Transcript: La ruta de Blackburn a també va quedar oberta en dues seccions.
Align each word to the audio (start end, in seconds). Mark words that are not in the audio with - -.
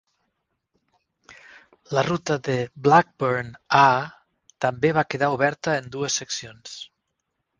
La 1.97 2.03
ruta 2.07 2.37
de 2.47 2.55
Blackburn 2.87 3.53
a 3.81 3.85
també 4.67 4.93
va 4.99 5.05
quedar 5.15 5.31
oberta 5.39 5.79
en 5.83 5.91
dues 5.97 6.21
seccions. 6.23 6.75